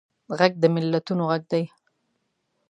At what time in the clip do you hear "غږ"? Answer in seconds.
0.37-0.53, 1.31-1.43